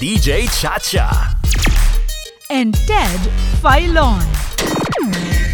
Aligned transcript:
DJ 0.00 0.48
Chacha. 0.48 1.36
and 2.48 2.72
Ted 2.88 3.20
Filon. 3.60 4.24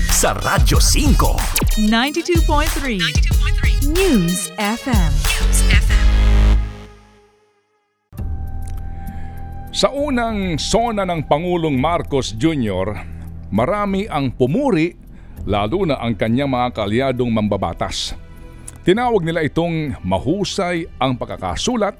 Sa 0.06 0.38
Radyo 0.38 0.78
5. 0.78 1.82
92.3 1.90 3.90
News 3.90 4.54
FM. 4.54 5.12
Sa 9.74 9.90
unang 9.90 10.62
sona 10.62 11.02
ng 11.02 11.26
Pangulong 11.26 11.74
Marcos 11.74 12.30
Jr., 12.38 13.02
marami 13.50 14.06
ang 14.06 14.30
pumuri 14.30 14.94
lalo 15.42 15.90
na 15.90 15.98
ang 15.98 16.14
kanyang 16.14 16.54
mga 16.54 16.70
kalyadong 16.70 17.34
mambabatas. 17.34 18.14
Tinawag 18.86 19.26
nila 19.26 19.42
itong 19.42 19.98
mahusay 20.06 20.86
ang 21.02 21.18
pagkakasulat, 21.18 21.98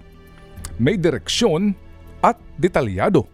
may 0.78 0.94
direksyon 0.94 1.85
at 2.26 2.34
detalyado. 2.58 3.30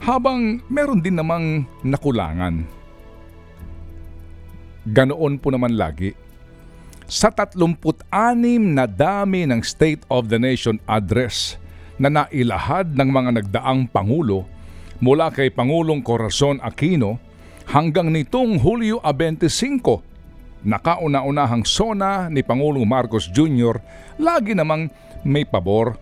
Habang 0.00 0.64
meron 0.72 1.04
din 1.04 1.20
namang 1.20 1.68
nakulangan. 1.84 2.64
Ganoon 4.88 5.36
po 5.36 5.52
naman 5.52 5.76
lagi. 5.76 6.16
Sa 7.08 7.28
36 7.28 8.08
na 8.64 8.84
dami 8.88 9.44
ng 9.44 9.60
State 9.60 10.04
of 10.08 10.32
the 10.32 10.40
Nation 10.40 10.80
address 10.88 11.60
na 12.00 12.08
nailahad 12.08 12.96
ng 12.96 13.08
mga 13.08 13.30
nagdaang 13.42 13.88
Pangulo 13.88 14.48
mula 15.00 15.32
kay 15.32 15.52
Pangulong 15.52 16.04
Corazon 16.04 16.60
Aquino 16.60 17.16
hanggang 17.68 18.12
nitong 18.12 18.60
Hulyo 18.60 19.00
25, 19.04 20.64
nakauna-unahang 20.64 21.64
sona 21.64 22.28
ni 22.32 22.40
Pangulong 22.44 22.84
Marcos 22.84 23.28
Jr. 23.28 23.80
lagi 24.20 24.52
namang 24.56 24.92
may 25.24 25.48
pabor 25.48 25.96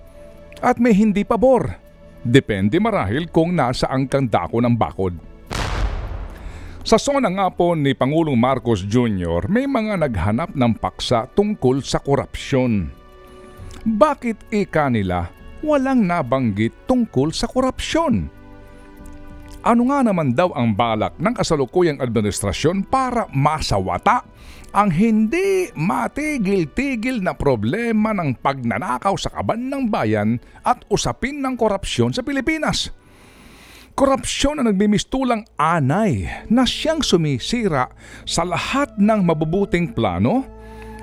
at 0.63 0.81
may 0.81 0.95
hindi 0.95 1.23
pabor. 1.23 1.86
Depende 2.27 2.83
marahil 2.83 3.31
kung 3.31 3.55
nasaan 3.55 4.11
kang 4.11 4.27
dako 4.27 4.59
ng 4.59 4.75
bakod. 4.75 5.15
Sa 6.83 6.99
sona 6.99 7.31
nga 7.31 7.47
po 7.51 7.79
ni 7.79 7.95
Pangulong 7.95 8.39
Marcos 8.39 8.83
Jr., 8.83 9.47
may 9.47 9.71
mga 9.71 9.95
naghanap 10.03 10.51
ng 10.55 10.75
paksa 10.79 11.31
tungkol 11.35 11.83
sa 11.87 12.03
korupsyon. 12.03 12.91
Bakit 13.87 14.51
ika 14.51 14.91
nila 14.91 15.31
walang 15.63 16.03
nabanggit 16.03 16.75
tungkol 16.91 17.31
sa 17.31 17.47
korupsyon? 17.47 18.36
Ano 19.67 19.91
nga 19.91 19.99
naman 19.99 20.31
daw 20.31 20.55
ang 20.55 20.79
balak 20.79 21.19
ng 21.19 21.35
kasalukuyang 21.35 21.99
administrasyon 21.99 22.87
para 22.87 23.27
masawata 23.35 24.23
ang 24.71 24.95
hindi 24.95 25.75
matigil-tigil 25.75 27.19
na 27.19 27.35
problema 27.35 28.15
ng 28.15 28.39
pagnanakaw 28.39 29.19
sa 29.19 29.35
kaban 29.35 29.67
ng 29.67 29.91
bayan 29.91 30.39
at 30.63 30.87
usapin 30.87 31.43
ng 31.43 31.59
korupsyon 31.59 32.15
sa 32.15 32.23
Pilipinas? 32.23 32.95
Korupsyon 33.99 34.63
na 34.63 34.71
nagmimistulang 34.71 35.43
anay 35.59 36.31
na 36.47 36.63
siyang 36.63 37.03
sumisira 37.03 37.91
sa 38.23 38.47
lahat 38.47 38.95
ng 39.03 39.19
mabubuting 39.27 39.91
plano, 39.91 40.47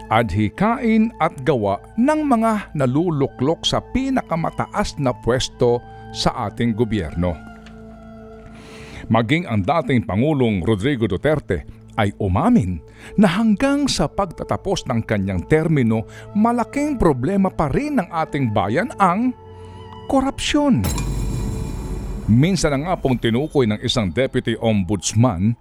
adhikain 0.07 1.11
at 1.19 1.35
gawa 1.43 1.83
ng 1.99 2.19
mga 2.31 2.71
naluluklok 2.79 3.67
sa 3.67 3.83
pinakamataas 3.91 4.95
na 5.03 5.11
pwesto 5.11 5.83
sa 6.15 6.47
ating 6.47 6.71
gobyerno. 6.71 7.52
Maging 9.11 9.43
ang 9.51 9.63
dating 9.63 10.07
Pangulong 10.07 10.63
Rodrigo 10.63 11.03
Duterte 11.11 11.67
ay 11.99 12.15
umamin 12.17 12.79
na 13.19 13.27
hanggang 13.27 13.85
sa 13.85 14.07
pagtatapos 14.07 14.87
ng 14.87 15.03
kanyang 15.03 15.43
termino, 15.45 16.07
malaking 16.33 16.95
problema 16.95 17.51
pa 17.51 17.67
rin 17.69 17.99
ng 17.99 18.07
ating 18.09 18.55
bayan 18.55 18.89
ang 18.97 19.35
korupsyon. 20.07 20.81
Minsan 22.31 22.79
na 22.79 22.79
nga 22.87 22.95
pong 22.95 23.19
tinukoy 23.19 23.67
ng 23.67 23.83
isang 23.83 24.07
deputy 24.07 24.55
ombudsman 24.55 25.59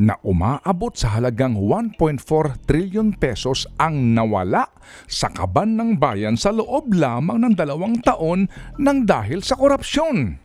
na 0.00 0.16
umaabot 0.24 0.96
sa 0.96 1.12
halagang 1.20 1.60
1.4 1.60 2.24
trillion 2.64 3.12
pesos 3.12 3.68
ang 3.76 4.16
nawala 4.16 4.72
sa 5.04 5.28
kaban 5.28 5.76
ng 5.76 6.00
bayan 6.00 6.40
sa 6.40 6.56
loob 6.56 6.96
lamang 6.96 7.44
ng 7.44 7.52
dalawang 7.52 8.00
taon 8.00 8.48
ng 8.80 8.98
dahil 9.04 9.44
sa 9.44 9.60
korupsyon. 9.60 10.40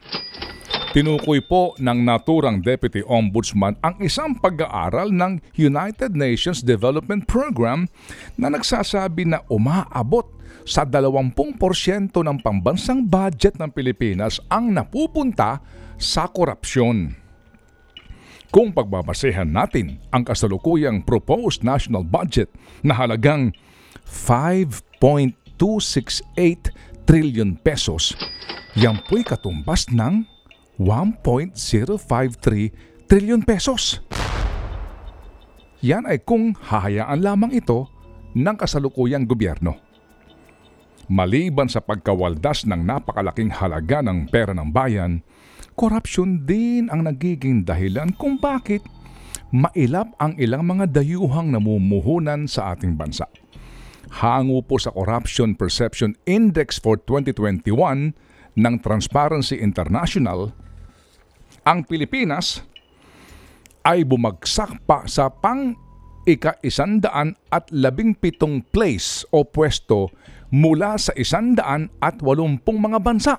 Tinukoy 0.95 1.43
po 1.43 1.75
ng 1.75 2.07
naturang 2.07 2.63
Deputy 2.63 3.03
Ombudsman 3.03 3.75
ang 3.83 3.99
isang 3.99 4.31
pag-aaral 4.31 5.11
ng 5.11 5.43
United 5.59 6.15
Nations 6.15 6.63
Development 6.63 7.19
Program 7.27 7.83
na 8.39 8.47
nagsasabi 8.47 9.27
na 9.27 9.43
umaabot 9.51 10.23
sa 10.63 10.87
20% 10.87 11.59
ng 12.15 12.37
pambansang 12.39 13.03
budget 13.11 13.59
ng 13.59 13.75
Pilipinas 13.75 14.39
ang 14.47 14.71
napupunta 14.71 15.59
sa 15.99 16.31
korupsyon. 16.31 17.11
Kung 18.47 18.71
pagbabasehan 18.71 19.51
natin 19.51 19.99
ang 20.15 20.23
kasalukuyang 20.23 21.03
proposed 21.03 21.59
national 21.59 22.07
budget 22.07 22.47
na 22.87 22.95
halagang 22.95 23.51
5.268 24.07 25.59
trillion 27.03 27.51
pesos, 27.59 28.15
yan 28.79 29.03
po'y 29.11 29.27
katumbas 29.27 29.91
ng 29.91 30.34
1.053 30.79 33.07
trillion 33.07 33.41
pesos. 33.45 34.01
Yan 35.85 36.09
ay 36.09 36.25
kung 36.25 36.57
hahayaan 36.57 37.21
lamang 37.21 37.53
ito 37.53 37.85
ng 38.35 38.55
kasalukuyang 38.57 39.29
gobyerno. 39.29 39.77
Maliban 41.05 41.69
sa 41.69 41.85
pagkawaldas 41.85 42.65
ng 42.65 42.81
napakalaking 42.81 43.53
halaga 43.53 44.01
ng 44.01 44.25
pera 44.25 44.57
ng 44.57 44.73
bayan, 44.73 45.21
korupsyon 45.77 46.49
din 46.49 46.89
ang 46.89 47.05
nagiging 47.05 47.61
dahilan 47.61 48.09
kung 48.17 48.41
bakit 48.41 48.81
mailap 49.53 50.09
ang 50.17 50.33
ilang 50.41 50.65
mga 50.65 50.89
dayuhang 50.89 51.53
namumuhunan 51.53 52.49
sa 52.49 52.73
ating 52.73 52.97
bansa. 52.97 53.29
Hango 54.09 54.65
po 54.65 54.81
sa 54.81 54.89
Corruption 54.89 55.53
Perception 55.53 56.17
Index 56.25 56.81
for 56.81 56.97
2021 57.05 58.17
ng 58.55 58.75
Transparency 58.81 59.61
International, 59.61 60.49
ang 61.65 61.81
Pilipinas 61.81 62.61
ay 63.81 64.05
bumagsak 64.05 64.85
pa 64.85 65.09
sa 65.09 65.33
pang 65.33 65.73
ika-isandaan 66.29 67.33
at 67.49 67.65
labing 67.73 68.13
pitong 68.13 68.61
place 68.69 69.25
o 69.33 69.41
pwesto 69.41 70.13
mula 70.53 70.93
sa 71.01 71.09
isandaan 71.17 71.89
at 71.97 72.21
walumpung 72.21 72.77
mga 72.77 73.01
bansa. 73.01 73.33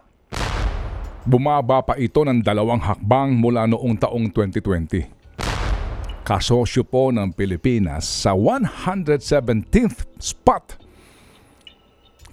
Bumaba 1.22 1.86
pa 1.86 1.94
ito 1.98 2.22
ng 2.26 2.42
dalawang 2.42 2.82
hakbang 2.82 3.34
mula 3.38 3.66
noong 3.70 3.94
taong 3.98 4.26
2020. 4.30 6.26
Kasosyo 6.26 6.82
po 6.82 7.14
ng 7.14 7.30
Pilipinas 7.30 8.06
sa 8.06 8.34
117th 8.34 10.18
spot. 10.18 10.82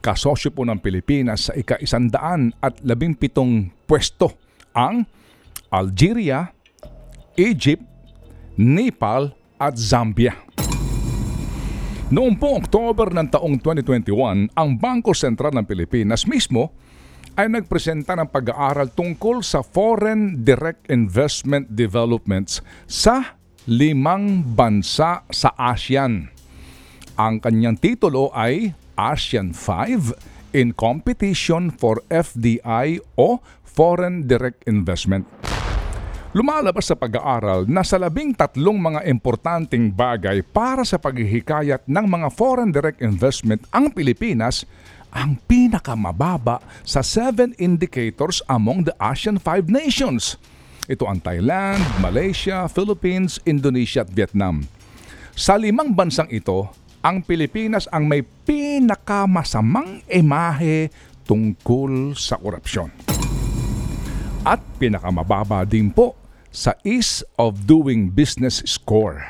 Kasosyo 0.01 0.49
po 0.49 0.65
ng 0.65 0.81
Pilipinas 0.81 1.49
sa 1.49 1.53
ika-isandaan 1.53 2.57
at 2.61 2.81
labing 2.81 3.13
pitong 3.13 3.69
pwesto 3.85 4.33
ang 4.73 5.05
Algeria, 5.73 6.53
Egypt, 7.33 7.81
Nepal 8.61 9.33
at 9.57 9.73
Zambia. 9.73 10.37
Noong 12.13 12.37
po 12.37 12.61
October 12.61 13.09
ng 13.09 13.25
taong 13.25 13.57
2021, 13.57 14.53
ang 14.53 14.69
Bangko 14.77 15.17
Sentral 15.17 15.49
ng 15.57 15.65
Pilipinas 15.65 16.29
mismo 16.29 16.77
ay 17.33 17.49
nagpresenta 17.49 18.13
ng 18.13 18.29
pag-aaral 18.29 18.93
tungkol 18.93 19.41
sa 19.41 19.65
foreign 19.65 20.45
direct 20.45 20.85
investment 20.93 21.65
developments 21.73 22.61
sa 22.85 23.33
limang 23.65 24.45
bansa 24.45 25.25
sa 25.33 25.49
ASEAN. 25.57 26.29
Ang 27.17 27.41
kanyang 27.41 27.81
titulo 27.81 28.29
ay 28.37 28.77
ASEAN 28.93 29.57
5 29.57 30.53
in 30.53 30.77
Competition 30.77 31.73
for 31.73 31.97
FDI 32.13 33.01
o 33.17 33.41
Foreign 33.65 34.29
Direct 34.29 34.61
Investment. 34.69 35.25
Lumalabas 36.33 36.89
sa 36.89 36.97
pag-aaral 36.97 37.69
na 37.69 37.85
sa 37.85 38.01
labing 38.01 38.33
tatlong 38.33 38.81
mga 38.81 39.05
importanteng 39.05 39.93
bagay 39.93 40.41
para 40.41 40.81
sa 40.81 40.97
paghihikayat 40.97 41.85
ng 41.85 42.05
mga 42.09 42.33
foreign 42.33 42.73
direct 42.73 43.05
investment 43.05 43.61
ang 43.69 43.93
Pilipinas 43.93 44.65
ang 45.13 45.37
pinakamababa 45.45 46.57
sa 46.81 47.05
seven 47.05 47.53
indicators 47.61 48.41
among 48.49 48.81
the 48.81 48.97
ASEAN 48.97 49.37
5 49.37 49.69
nations. 49.69 50.41
Ito 50.89 51.05
ang 51.05 51.21
Thailand, 51.21 51.85
Malaysia, 52.01 52.65
Philippines, 52.65 53.37
Indonesia 53.45 54.01
at 54.01 54.09
Vietnam. 54.09 54.65
Sa 55.37 55.53
limang 55.53 55.93
bansang 55.93 56.33
ito, 56.33 56.65
ang 57.05 57.21
Pilipinas 57.21 57.85
ang 57.93 58.09
may 58.09 58.25
pinakamasamang 58.25 60.01
imahe 60.09 60.89
tungkol 61.29 62.17
sa 62.17 62.41
korupsyon. 62.41 62.89
At 64.41 64.65
pinakamababa 64.81 65.61
din 65.69 65.93
po 65.93 66.22
sa 66.53 66.77
Ease 66.85 67.25
of 67.41 67.65
Doing 67.65 68.13
Business 68.13 68.61
Score. 68.69 69.25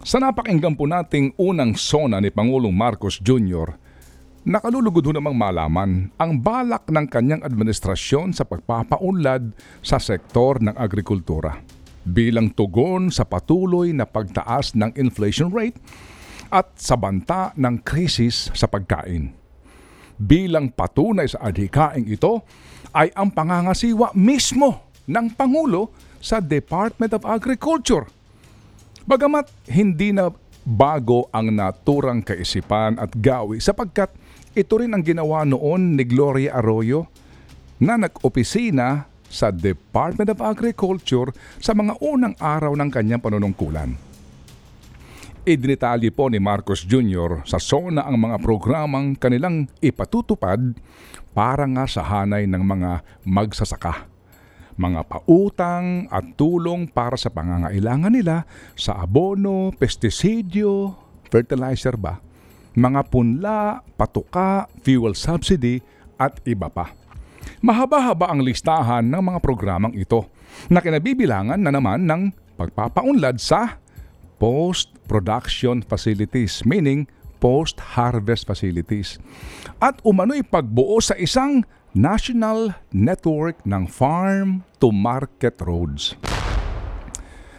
Sa 0.00 0.16
napakinggan 0.16 0.72
po 0.72 0.88
nating 0.88 1.36
unang 1.36 1.76
sona 1.76 2.24
ni 2.24 2.32
Pangulong 2.32 2.72
Marcos 2.72 3.20
Jr., 3.20 3.76
Nakalulugod 4.42 5.06
ho 5.06 5.14
namang 5.14 5.38
malaman 5.38 6.10
ang 6.18 6.34
balak 6.34 6.90
ng 6.90 7.06
kanyang 7.06 7.46
administrasyon 7.46 8.34
sa 8.34 8.42
pagpapaunlad 8.42 9.54
sa 9.78 10.02
sektor 10.02 10.58
ng 10.58 10.74
agrikultura 10.74 11.62
bilang 12.02 12.50
tugon 12.50 13.06
sa 13.14 13.22
patuloy 13.22 13.94
na 13.94 14.02
pagtaas 14.02 14.74
ng 14.74 14.98
inflation 14.98 15.46
rate 15.46 15.78
at 16.50 16.74
sa 16.74 16.98
banta 16.98 17.54
ng 17.54 17.86
krisis 17.86 18.50
sa 18.50 18.66
pagkain. 18.66 19.30
Bilang 20.18 20.74
patunay 20.74 21.30
sa 21.30 21.46
adhikaing 21.46 22.10
ito 22.10 22.42
ay 22.90 23.14
ang 23.14 23.30
pangangasiwa 23.30 24.10
mismo 24.18 24.91
ng 25.12 25.36
Pangulo 25.36 25.92
sa 26.24 26.40
Department 26.40 27.12
of 27.12 27.28
Agriculture. 27.28 28.08
Bagamat 29.04 29.52
hindi 29.68 30.16
na 30.16 30.32
bago 30.64 31.28
ang 31.34 31.52
naturang 31.52 32.22
kaisipan 32.22 32.96
at 32.96 33.12
gawi 33.12 33.58
sapagkat 33.60 34.08
ito 34.56 34.78
rin 34.78 34.94
ang 34.94 35.02
ginawa 35.02 35.42
noon 35.42 35.98
ni 35.98 36.04
Gloria 36.06 36.56
Arroyo 36.56 37.10
na 37.82 37.98
nag-opisina 37.98 39.10
sa 39.26 39.48
Department 39.50 40.28
of 40.30 40.38
Agriculture 40.44 41.34
sa 41.58 41.74
mga 41.74 41.98
unang 41.98 42.36
araw 42.38 42.76
ng 42.78 42.88
kanyang 42.92 43.18
panunungkulan. 43.18 43.96
Idinitalye 45.42 46.14
po 46.14 46.30
ni 46.30 46.38
Marcos 46.38 46.86
Jr. 46.86 47.42
sa 47.42 47.58
SONA 47.58 48.06
ang 48.06 48.14
mga 48.14 48.38
programang 48.38 49.18
kanilang 49.18 49.66
ipatutupad 49.82 50.78
para 51.34 51.66
nga 51.66 51.90
sa 51.90 52.06
hanay 52.06 52.46
ng 52.46 52.62
mga 52.62 53.02
magsasaka. 53.26 54.11
Mga 54.76 55.00
pautang 55.04 56.08
at 56.08 56.36
tulong 56.36 56.88
para 56.88 57.16
sa 57.20 57.28
pangangailangan 57.28 58.12
nila 58.12 58.48
sa 58.72 59.04
abono, 59.04 59.68
pestisidyo, 59.76 60.96
fertilizer 61.28 61.96
ba, 62.00 62.20
mga 62.72 63.00
punla, 63.12 63.84
patuka, 64.00 64.64
fuel 64.80 65.12
subsidy 65.12 65.84
at 66.16 66.40
iba 66.48 66.72
pa. 66.72 66.92
Mahaba-haba 67.60 68.32
ang 68.32 68.40
listahan 68.40 69.04
ng 69.04 69.22
mga 69.22 69.38
programang 69.44 69.94
ito 69.94 70.26
na 70.72 70.80
kinabibilangan 70.80 71.60
na 71.60 71.70
naman 71.70 72.08
ng 72.08 72.22
pagpapaunlad 72.56 73.38
sa 73.38 73.78
post-production 74.40 75.86
facilities, 75.86 76.66
meaning 76.66 77.06
post-harvest 77.42 78.46
facilities. 78.46 79.18
At 79.82 79.98
umano'y 80.06 80.46
pagbuo 80.46 81.02
sa 81.02 81.18
isang 81.18 81.66
national 81.90 82.78
network 82.94 83.58
ng 83.66 83.90
farm 83.90 84.62
to 84.78 84.94
market 84.94 85.58
roads. 85.58 86.14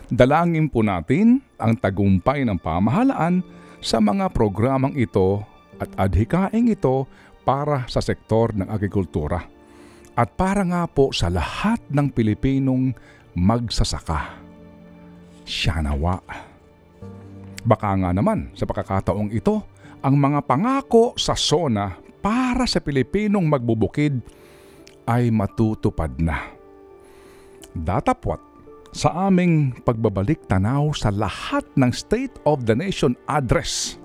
Dalangin 0.08 0.72
po 0.72 0.80
natin 0.80 1.44
ang 1.60 1.76
tagumpay 1.76 2.48
ng 2.48 2.56
pamahalaan 2.64 3.44
sa 3.84 4.00
mga 4.00 4.32
programang 4.32 4.96
ito 4.96 5.44
at 5.84 5.92
adhikaing 6.00 6.72
ito 6.72 7.04
para 7.44 7.84
sa 7.92 8.00
sektor 8.00 8.56
ng 8.56 8.72
agrikultura 8.72 9.44
at 10.14 10.30
para 10.38 10.62
nga 10.62 10.86
po 10.86 11.10
sa 11.10 11.28
lahat 11.28 11.82
ng 11.90 12.08
Pilipinong 12.14 12.94
magsasaka. 13.34 14.38
Siya 15.44 15.82
nawa. 15.82 16.22
Baka 17.66 17.90
nga 17.98 18.12
naman 18.14 18.54
sa 18.54 18.70
pagkakataong 18.70 19.34
ito, 19.34 19.66
ang 20.04 20.20
mga 20.20 20.44
pangako 20.44 21.16
sa 21.16 21.32
SONA 21.32 21.96
para 22.20 22.68
sa 22.68 22.84
Pilipinong 22.84 23.48
magbubukid 23.48 24.20
ay 25.08 25.32
matutupad 25.32 26.12
na. 26.20 26.52
Datapwat 27.72 28.44
sa 28.92 29.32
aming 29.32 29.72
pagbabalik 29.82 30.44
tanaw 30.46 30.92
sa 30.92 31.10
lahat 31.10 31.64
ng 31.80 31.90
State 31.96 32.36
of 32.44 32.68
the 32.68 32.76
Nation 32.76 33.16
address. 33.32 33.96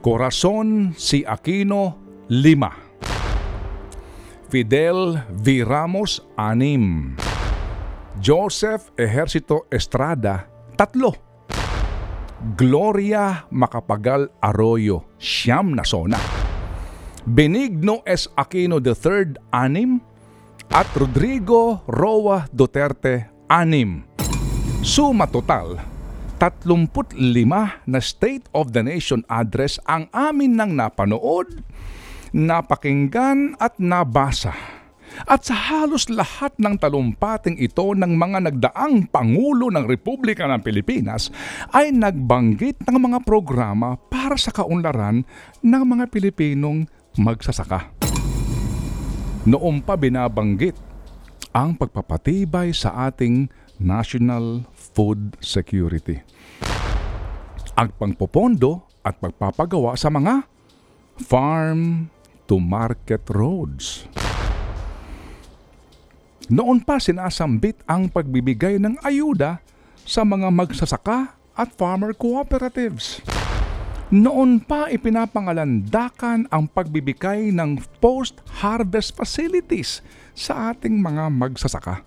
Corazon 0.00 0.96
si 0.96 1.22
Aquino, 1.28 2.00
5. 2.32 4.48
Fidel 4.48 5.20
V. 5.44 5.60
Ramos, 5.62 6.24
6. 6.40 7.20
Joseph 8.16 8.96
Ejercito 8.96 9.68
Estrada, 9.68 10.48
3. 10.80 11.25
Gloria 12.36 13.48
Macapagal 13.48 14.28
Arroyo, 14.44 15.08
siyam 15.16 15.72
na 15.72 15.88
sona. 15.88 16.20
Benigno 17.24 18.04
S. 18.04 18.28
Aquino 18.36 18.76
III, 18.76 19.40
6. 19.48 20.68
At 20.68 20.90
Rodrigo 20.92 21.80
Roa 21.88 22.44
Duterte, 22.52 23.32
anim. 23.48 24.04
Suma 24.84 25.24
total, 25.24 25.80
35 26.36 27.88
na 27.88 28.00
State 28.04 28.44
of 28.52 28.76
the 28.76 28.84
Nation 28.84 29.24
address 29.32 29.80
ang 29.88 30.12
amin 30.12 30.60
nang 30.60 30.76
napanood, 30.76 31.64
napakinggan 32.36 33.56
at 33.56 33.80
nabasa. 33.80 34.75
At 35.24 35.48
sa 35.48 35.56
halos 35.56 36.12
lahat 36.12 36.52
ng 36.60 36.76
talumpating 36.76 37.56
ito 37.56 37.96
ng 37.96 38.12
mga 38.12 38.38
nagdaang 38.52 39.08
Pangulo 39.08 39.72
ng 39.72 39.88
Republika 39.88 40.44
ng 40.44 40.60
Pilipinas 40.60 41.32
ay 41.72 41.88
nagbanggit 41.96 42.84
ng 42.84 42.96
mga 43.00 43.24
programa 43.24 43.96
para 43.96 44.36
sa 44.36 44.52
kaunlaran 44.52 45.24
ng 45.64 45.82
mga 45.88 46.12
Pilipinong 46.12 46.84
magsasaka. 47.16 47.96
Noong 49.48 49.80
pa 49.80 49.96
binabanggit 49.96 50.76
ang 51.56 51.72
pagpapatibay 51.78 52.76
sa 52.76 53.08
ating 53.08 53.48
national 53.80 54.68
food 54.74 55.40
security. 55.40 56.20
Ang 57.78 57.88
pangpopondo 57.96 58.84
at 59.00 59.16
pagpapagawa 59.16 59.94
sa 59.96 60.12
mga 60.12 60.44
farm 61.22 62.12
to 62.44 62.60
market 62.60 63.24
roads. 63.32 64.04
Noon 66.46 66.78
pa 66.78 67.02
sinasambit 67.02 67.82
ang 67.90 68.06
pagbibigay 68.06 68.78
ng 68.78 69.02
ayuda 69.02 69.58
sa 70.06 70.22
mga 70.22 70.46
magsasaka 70.54 71.34
at 71.58 71.74
farmer 71.74 72.14
cooperatives. 72.14 73.18
Noon 74.14 74.62
pa 74.62 74.86
ipinapangalandakan 74.86 76.46
ang 76.46 76.70
pagbibigay 76.70 77.50
ng 77.50 77.82
post-harvest 77.98 79.18
facilities 79.18 79.98
sa 80.38 80.70
ating 80.70 81.02
mga 81.02 81.26
magsasaka. 81.34 82.06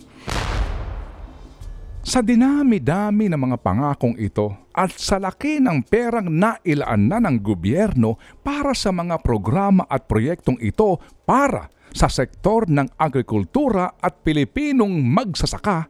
Sa 2.00 2.24
dinami-dami 2.24 3.28
ng 3.28 3.36
mga 3.36 3.60
pangakong 3.60 4.16
ito 4.16 4.56
at 4.72 4.96
sa 4.96 5.20
laki 5.20 5.60
ng 5.60 5.84
perang 5.84 6.32
nailaan 6.32 7.12
na 7.12 7.20
ng 7.20 7.44
gobyerno 7.44 8.16
para 8.40 8.72
sa 8.72 8.96
mga 8.96 9.20
programa 9.20 9.84
at 9.92 10.08
proyektong 10.08 10.56
ito 10.64 10.96
para 11.28 11.68
sa 11.94 12.08
sektor 12.08 12.70
ng 12.70 12.98
agrikultura 12.98 13.98
at 13.98 14.22
Pilipinong 14.22 15.02
magsasaka, 15.02 15.90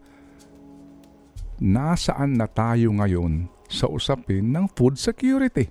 nasaan 1.59 2.39
na 2.39 2.47
tayo 2.47 2.95
ngayon 2.95 3.51
sa 3.67 3.91
usapin 3.91 4.49
ng 4.55 4.65
food 4.71 4.95
security? 4.95 5.67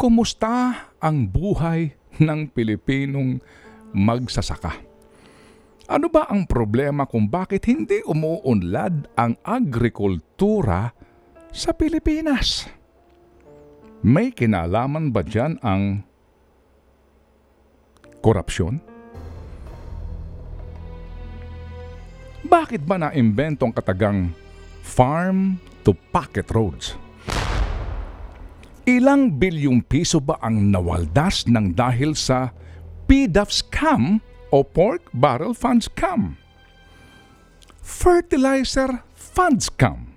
Kumusta 0.00 0.88
ang 0.96 1.28
buhay 1.28 1.92
ng 2.18 2.48
Pilipinong 2.48 3.40
magsasaka? 3.92 4.90
Ano 5.90 6.06
ba 6.06 6.30
ang 6.30 6.46
problema 6.46 7.02
kung 7.02 7.26
bakit 7.26 7.66
hindi 7.66 7.98
umuunlad 8.06 9.10
ang 9.18 9.34
agrikultura 9.42 10.94
sa 11.50 11.74
Pilipinas? 11.74 12.70
May 14.00 14.30
kinalaman 14.32 15.10
ba 15.10 15.20
dyan 15.26 15.58
ang 15.60 16.06
korupsyon? 18.20 18.80
Bakit 22.40 22.88
ba 22.88 22.96
naimbento 22.96 23.68
ang 23.68 23.74
katagang 23.76 24.32
farm 24.80 25.60
to 25.84 25.92
pocket 26.12 26.48
roads? 26.52 26.96
Ilang 28.88 29.36
bilyong 29.38 29.84
piso 29.86 30.18
ba 30.18 30.40
ang 30.40 30.72
nawaldas 30.72 31.46
ng 31.46 31.76
dahil 31.76 32.16
sa 32.16 32.50
PDAF 33.06 33.52
scam 33.52 34.18
o 34.50 34.66
Pork 34.66 35.06
Barrel 35.14 35.54
Fund 35.54 35.86
Scam? 35.86 36.34
Fertilizer 37.84 39.06
Fund 39.14 39.62
Scam. 39.62 40.09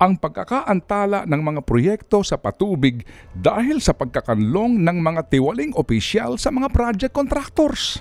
Ang 0.00 0.16
pagkakaantala 0.16 1.28
ng 1.28 1.42
mga 1.44 1.60
proyekto 1.68 2.24
sa 2.24 2.40
patubig 2.40 3.04
dahil 3.36 3.84
sa 3.84 3.92
pagkakanlong 3.92 4.80
ng 4.80 4.96
mga 4.96 5.28
tiwaling 5.28 5.76
opisyal 5.76 6.40
sa 6.40 6.48
mga 6.48 6.72
project 6.72 7.12
contractors. 7.12 8.00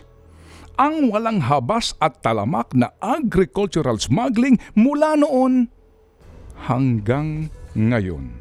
Ang 0.80 1.12
walang 1.12 1.44
habas 1.44 1.92
at 2.00 2.24
talamak 2.24 2.72
na 2.72 2.96
agricultural 3.04 4.00
smuggling 4.00 4.56
mula 4.80 5.20
noon 5.20 5.68
hanggang 6.60 7.52
ngayon 7.76 8.40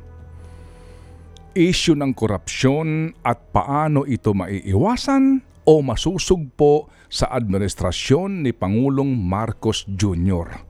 issue 1.58 1.98
ng 1.98 2.14
korupsyon 2.14 3.18
at 3.26 3.50
paano 3.50 4.06
ito 4.06 4.30
maiiwasan 4.30 5.42
o 5.66 5.82
masusugpo 5.82 6.86
sa 7.10 7.34
administrasyon 7.34 8.46
ni 8.46 8.54
Pangulong 8.54 9.10
Marcos 9.18 9.82
Jr. 9.90 10.67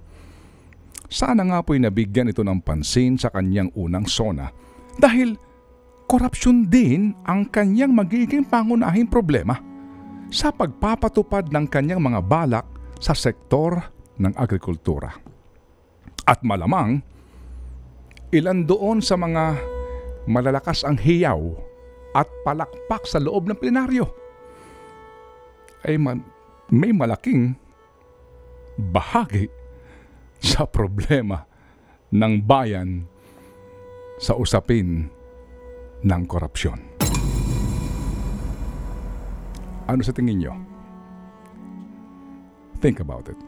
Sana 1.08 1.40
nga 1.40 1.64
po'y 1.64 1.80
nabigyan 1.80 2.28
ito 2.28 2.44
ng 2.44 2.60
pansin 2.60 3.16
sa 3.16 3.32
kanyang 3.32 3.72
unang 3.72 4.04
sona 4.04 4.52
dahil 5.00 5.40
korupsyon 6.04 6.68
din 6.68 7.16
ang 7.24 7.48
kanyang 7.48 7.96
magiging 7.96 8.44
pangunahing 8.44 9.08
problema 9.08 9.56
sa 10.28 10.52
pagpapatupad 10.52 11.48
ng 11.48 11.64
kanyang 11.72 12.04
mga 12.04 12.20
balak 12.20 12.66
sa 13.00 13.16
sektor 13.16 13.80
ng 14.20 14.36
agrikultura. 14.36 15.08
At 16.28 16.44
malamang, 16.44 17.00
ilan 18.28 18.68
doon 18.68 19.00
sa 19.00 19.16
mga 19.16 19.56
malalakas 20.28 20.84
ang 20.84 21.00
hiyaw 21.00 21.40
at 22.12 22.28
palakpak 22.44 23.08
sa 23.08 23.16
loob 23.16 23.48
ng 23.48 23.56
plenaryo 23.56 24.04
ay 25.88 25.96
ma- 25.96 26.20
may 26.68 26.92
malaking 26.92 27.56
bahagi 28.92 29.48
sa 30.54 30.64
problema 30.66 31.44
ng 32.14 32.34
bayan 32.42 33.04
sa 34.18 34.34
usapin 34.34 35.10
ng 36.02 36.22
korupsyon. 36.26 36.80
Ano 39.88 40.00
sa 40.04 40.12
tingin 40.12 40.38
nyo? 40.42 40.54
Think 42.78 43.00
about 43.00 43.26
it. 43.26 43.47